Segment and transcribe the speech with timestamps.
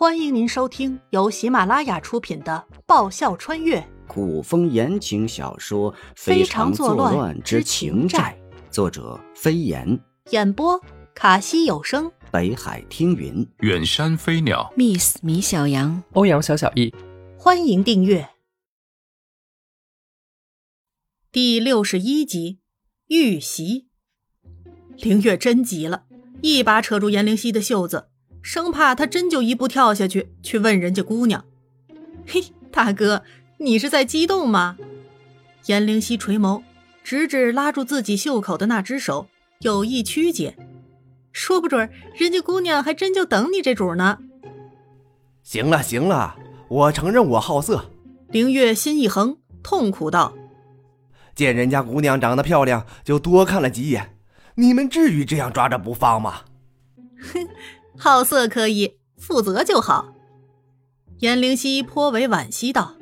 [0.00, 3.86] 欢迎您收听由喜马拉雅出品的《爆笑穿越。
[4.08, 8.34] 古风言情小说《非常作乱之情债》，
[8.72, 10.00] 作者飞檐，
[10.30, 10.80] 演播
[11.14, 16.94] 卡西有声，北海听云，远山飞鸟，Miss 米小羊，欧阳小小易。
[17.36, 18.30] 欢迎订阅。
[21.30, 22.60] 第六十一集
[23.08, 23.90] 遇袭。
[24.96, 26.04] 凌月真急了，
[26.40, 28.06] 一把扯住颜灵犀的袖子。
[28.42, 31.44] 生怕他真就一步跳下去，去问人家姑娘。
[32.26, 33.22] 嘿，大哥，
[33.58, 34.76] 你是在激动吗？
[35.66, 36.62] 颜灵犀垂眸，
[37.04, 39.26] 指指拉住自己袖口的那只手，
[39.60, 40.56] 有意曲解。
[41.32, 44.18] 说不准人家姑娘还真就等你这主呢。
[45.42, 46.36] 行了行了，
[46.68, 47.90] 我承认我好色。
[48.28, 50.34] 凌月心一横，痛苦道
[51.34, 54.16] ：“见人家姑娘长得漂亮，就多看了几眼。
[54.54, 56.42] 你们至于这样抓着不放吗？”
[57.96, 57.98] 哼。
[57.98, 60.14] 好色可以，负责就好。
[61.18, 62.94] 颜灵犀颇为惋惜道：“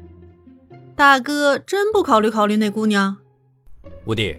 [0.96, 3.18] 大哥真不考虑考虑那姑娘？”
[4.06, 4.36] 五弟，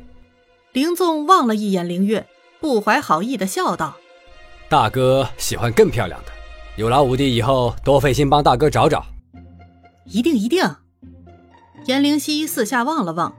[0.74, 2.28] 林纵望了一眼凌月，
[2.60, 3.96] 不怀好意的笑道
[4.68, 6.32] ：“大哥喜欢更漂亮的，
[6.76, 9.06] 有劳五弟以后多费心帮大哥找找。”
[10.06, 10.76] 一定一定。
[11.86, 13.34] 颜灵犀四下望了望：“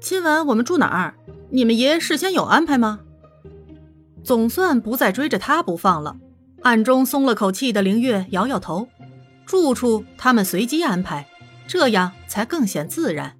[0.00, 1.14] 今晚我们住哪儿？
[1.50, 3.00] 你们爷事先有安排吗？”
[4.26, 6.16] 总算不再追着他不放了，
[6.62, 8.88] 暗中松了口气的凌月摇摇头，
[9.46, 11.28] 住处他们随机安排，
[11.68, 13.38] 这样才更显自然。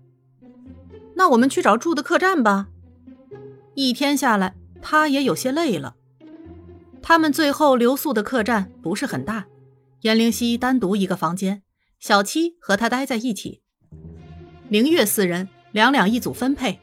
[1.16, 2.68] 那我们去找住的客栈吧。
[3.74, 5.96] 一天下来，他也有些累了。
[7.02, 9.46] 他们最后留宿的客栈不是很大，
[10.02, 11.64] 颜灵犀单独一个房间，
[11.98, 13.60] 小七和他待在一起。
[14.68, 16.78] 凌月四人两两一组分配，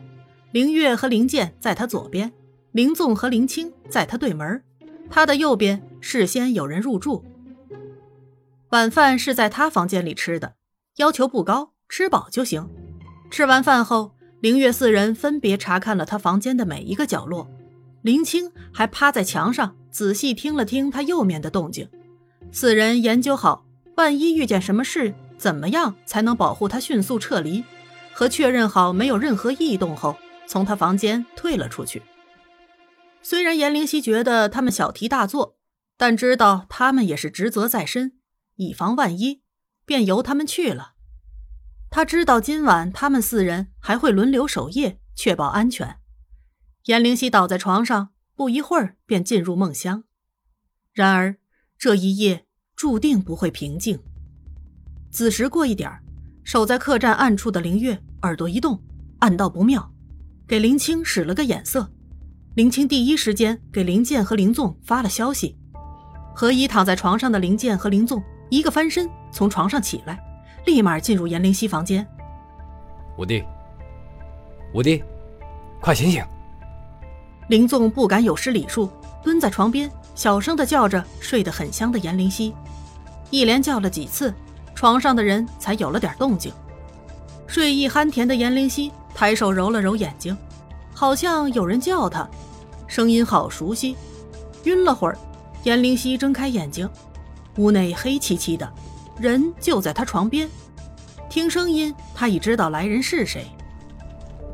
[0.52, 2.34] 凌月和凌剑在他左边。
[2.74, 4.64] 林纵和林青在他对门，
[5.08, 7.24] 他的右边事先有人入住。
[8.70, 10.56] 晚饭是在他房间里吃的，
[10.96, 12.68] 要求不高，吃饱就行。
[13.30, 17.48] 吃完饭后，林月四人分别查看了他房间的每一个角落，
[18.02, 21.88] 林青还趴在墙上仔细听了听他右面的动静。
[22.52, 23.68] 四人研究好，
[23.98, 27.64] 万一遇见什么事，怎么样才能保护他迅速撤离，
[28.14, 30.18] 和确认好没有任何异动后，
[30.48, 32.02] 从他房间退了出去。
[33.24, 35.58] 虽然颜灵犀觉得他们小题大做，
[35.98, 38.18] 但知道他们也是职责在身，
[38.58, 39.42] 以防万一，
[39.86, 40.96] 便由他们去了。
[41.90, 46.00] 他知道今晚他们四人还会轮流守夜，确保安全。
[46.86, 50.04] 颜灵犀倒在床上，不一会儿便进入梦乡。
[50.92, 51.38] 然而
[51.78, 52.46] 这一夜
[52.76, 54.00] 注定不会平静。
[55.12, 55.90] 子时过一点
[56.44, 58.84] 守在客栈暗处的林月耳朵一动，
[59.20, 59.94] 暗道不妙，
[60.46, 61.90] 给林青使了个眼色。
[62.56, 65.58] 林青第一时间给林健和林纵发了消息，
[66.36, 68.22] 何以躺在床上的林健和林纵
[68.52, 70.20] 一个翻身从床上起来，
[70.68, 72.08] 立马进入严灵犀房间。
[73.18, 73.44] 五弟，
[74.72, 75.04] 五弟，
[75.82, 76.24] 快醒醒！
[77.48, 78.88] 林纵不敢有失礼数，
[79.24, 82.54] 蹲在床边，小声的叫着睡得很香的严灵犀。
[83.32, 84.32] 一连叫了几次，
[84.76, 86.54] 床上的人才有了点动静。
[87.48, 90.38] 睡意酣甜的严灵犀抬手揉了揉眼睛。
[90.96, 92.30] 好像有人叫他，
[92.94, 93.96] 声音好熟悉。
[94.66, 95.18] 晕了会儿，
[95.64, 96.88] 颜灵犀睁开眼睛，
[97.58, 98.72] 屋内黑漆漆的，
[99.20, 100.48] 人就在他床边。
[101.28, 103.48] 听声音，他已知道来人是谁。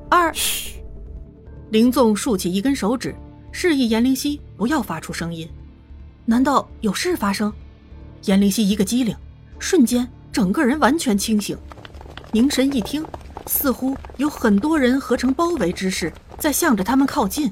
[0.09, 0.81] 二，嘘。
[1.71, 3.13] 林纵竖起一根手指，
[3.51, 5.45] 示意颜灵犀不要发出声音。
[6.23, 7.51] 难道有事发生？
[8.23, 9.13] 颜灵犀一个机灵，
[9.59, 11.57] 瞬间整个人完全清醒，
[12.31, 13.05] 凝神一听，
[13.47, 16.13] 似乎有很多人合成包围之势。
[16.37, 17.51] 在向着他们靠近。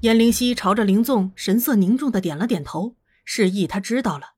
[0.00, 4.34] 颜灵犀朝着林纵神色凝重的点了点头，示意他知道了。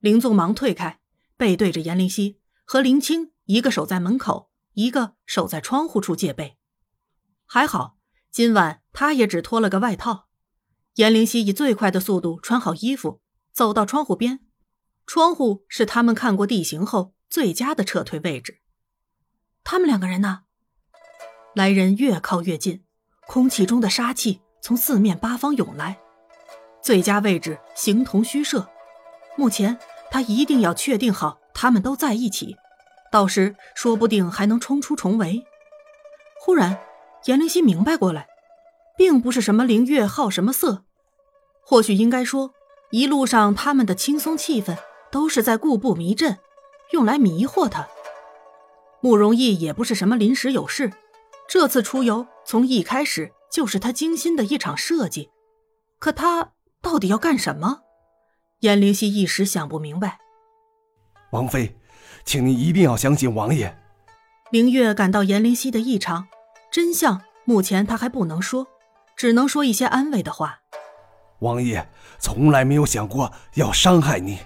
[0.00, 0.98] 林纵忙退开，
[1.36, 6.58] 背对着颜灵犀和林青，一个守在门口，一个守在窗户处戒备。
[7.46, 7.98] 还好，
[8.32, 10.28] 今晚他也只脱了个外套。
[10.96, 13.20] 颜灵犀以最快的速度穿好衣服，
[13.52, 14.40] 走到窗户边。
[15.06, 18.60] 窗户是他们看过地形后最佳的撤退位置。
[19.62, 20.42] 他们两个人呢？
[21.54, 22.82] 来人越靠越近，
[23.28, 25.98] 空气中的杀气从四面八方涌来。
[26.82, 28.68] 最佳位置形同虚设。
[29.36, 29.78] 目前
[30.10, 32.56] 他一定要确定好他们都在一起，
[33.12, 35.44] 到时说不定还能冲出重围。
[36.40, 36.78] 忽然，
[37.26, 38.26] 颜灵犀明白过来，
[38.96, 40.84] 并不是什么灵月好什么色，
[41.62, 42.52] 或许应该说，
[42.90, 44.76] 一路上他们的轻松气氛
[45.10, 46.38] 都是在故布迷阵，
[46.92, 47.86] 用来迷惑他。
[49.00, 50.92] 慕容易也不是什么临时有事。
[51.48, 55.30] 这次出游从一开始就是他精心的一场设计，
[55.98, 57.80] 可他到底要干什么？
[58.60, 60.18] 颜灵溪一时想不明白。
[61.32, 61.76] 王妃，
[62.24, 63.76] 请您一定要相信王爷。
[64.50, 66.28] 明月感到颜灵溪的异常，
[66.70, 68.66] 真相目前他还不能说，
[69.16, 70.60] 只能说一些安慰的话。
[71.40, 71.88] 王爷
[72.18, 74.40] 从来没有想过要伤害你。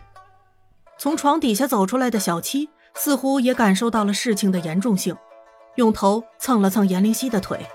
[0.97, 5.17] 从床底下走出来的小七似乎也感受到了事情的严重性，
[5.75, 7.67] 用头蹭了蹭颜灵溪的腿。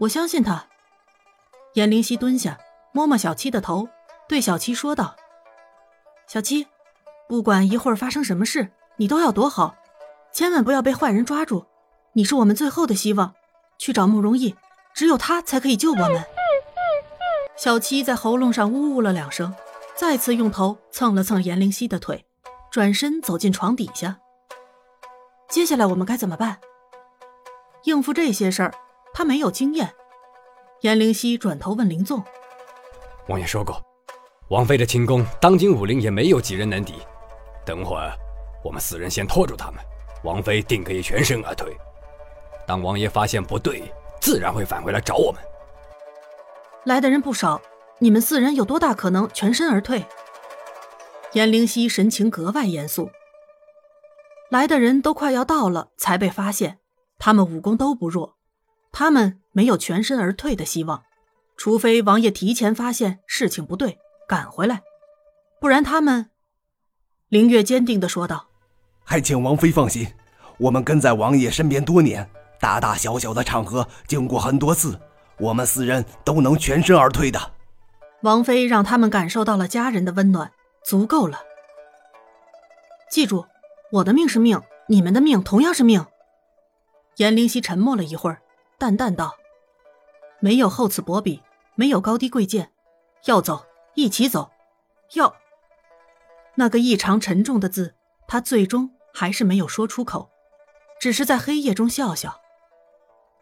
[0.00, 0.66] 我相信他。
[1.74, 2.58] 颜灵溪蹲下，
[2.92, 3.88] 摸摸小七的头，
[4.26, 5.14] 对小七说道
[6.26, 6.66] ：“小七，
[7.28, 9.76] 不管一会儿发生什么事，你都要躲好，
[10.32, 11.66] 千万不要被坏人抓住。
[12.14, 13.34] 你是我们最后的希望，
[13.78, 14.56] 去找慕容易，
[14.94, 16.24] 只有他才可以救我们。”
[17.56, 19.54] 小七在喉咙上呜呜了两声，
[19.94, 22.24] 再次用头蹭了蹭颜灵溪的腿，
[22.70, 24.18] 转身走进床底下。
[25.50, 26.58] 接下来我们该怎么办？
[27.84, 28.74] 应付这些事儿，
[29.12, 29.92] 他没有经验。
[30.82, 32.22] 颜灵溪转头问林纵
[33.28, 33.80] ：“王爷说过，
[34.48, 36.94] 王妃的轻功，当今武林也没有几人能敌。
[37.66, 38.12] 等会儿，
[38.64, 39.84] 我们四人先拖住他们，
[40.24, 41.76] 王妃定可以全身而退。
[42.66, 45.40] 当王爷发现不对，自然会返回来找我们。”
[46.84, 47.60] 来的人不少，
[47.98, 50.06] 你们四人有多大可能全身而退？
[51.34, 53.10] 颜灵溪神情格外严肃。
[54.50, 56.78] 来的人都快要到了，才被发现。
[57.18, 58.36] 他们武功都不弱，
[58.92, 61.02] 他们没有全身而退的希望，
[61.56, 63.98] 除非王爷提前发现事情不对，
[64.28, 64.82] 赶回来，
[65.60, 66.30] 不然他们……
[67.28, 68.48] 凌月坚定地说道
[69.04, 70.06] ：“还请王妃放心，
[70.58, 72.28] 我们跟在王爷身边多年，
[72.58, 74.98] 大大小小的场合经过很多次。”
[75.40, 77.52] 我们四人都能全身而退的。
[78.20, 80.52] 王妃让他们感受到了家人的温暖，
[80.84, 81.40] 足够了。
[83.10, 83.46] 记住，
[83.90, 86.04] 我的命是命，你们的命同样是命。
[87.16, 88.42] 颜灵溪沉默了一会儿，
[88.80, 89.36] 淡淡道
[90.40, 91.42] ：“没有厚此薄彼，
[91.74, 92.72] 没有高低贵贱，
[93.26, 94.50] 要走一起走。
[95.12, 95.36] 要……”
[96.56, 97.94] 那个异常沉重的字，
[98.26, 100.30] 他最终还是没有说出口，
[100.98, 102.40] 只是在黑夜中笑笑。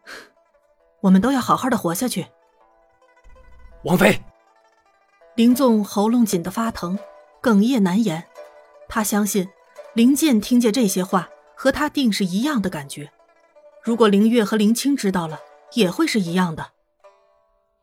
[1.03, 2.27] 我们都要好好的活下去。
[3.85, 4.21] 王妃，
[5.37, 6.99] 林纵喉咙紧得发疼，
[7.41, 8.27] 哽咽难言。
[8.89, 9.49] 他相信
[9.95, 13.13] 林剑听见这些话和他定是一样的感觉。
[13.89, 15.41] 如果林月和林青知道了，
[15.73, 16.73] 也会是一样的。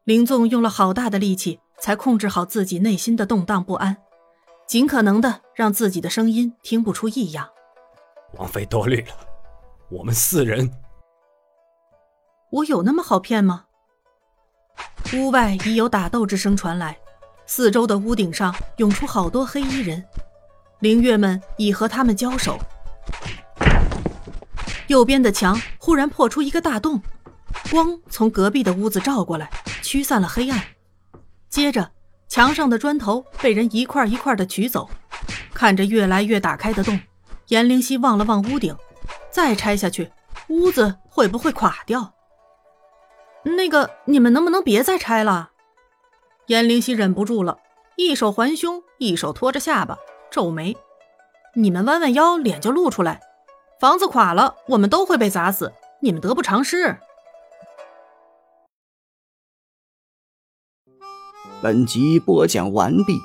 [0.03, 3.97] 林纵用了好大的力气，才控制好自己内心的动荡不安，
[4.67, 7.49] 尽可能的让自己的声音听不出异样。
[8.33, 9.15] 王妃多虑了，
[9.89, 10.71] 我们四人。
[12.51, 13.65] 我有那么好骗吗？
[15.15, 16.99] 屋外已有打斗之声传来，
[17.47, 20.05] 四周的屋顶上涌出好多黑衣人，
[20.81, 22.59] 灵月们已和他们交手。
[24.87, 26.99] 右边的墙忽然破出一个大洞，
[27.69, 29.51] 光从隔壁的屋子照过来，
[29.83, 30.59] 驱散了黑暗。
[31.47, 31.91] 接着，
[32.27, 34.89] 墙上的砖头被人一块一块的取走。
[35.53, 36.99] 看着越来越打开的洞，
[37.49, 38.75] 颜灵溪望了望屋顶，
[39.29, 40.11] 再拆下去，
[40.47, 42.15] 屋子会不会垮掉？
[43.43, 45.51] 那个，你们能不能别再拆了？
[46.47, 47.59] 颜灵溪忍不住了，
[47.95, 49.99] 一手环胸，一手托着下巴，
[50.31, 50.75] 皱眉。
[51.53, 53.21] 你们弯弯腰，脸就露出来。
[53.79, 56.97] 房子垮了，我们都会被砸死，你们得不偿失。
[61.61, 63.19] 本集播讲完毕，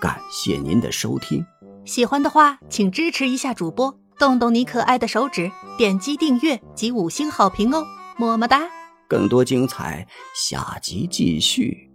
[0.00, 1.44] 感谢您的收听。
[1.84, 7.84] 喜欢的话，请支持一下主播，动动你可爱的手指，点击订阅及五星好评哦，
[8.16, 8.62] 么么哒。
[9.08, 11.91] 更多精彩，下集继续。